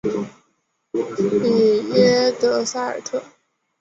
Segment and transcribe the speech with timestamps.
[1.43, 3.23] 里耶德塞尔特。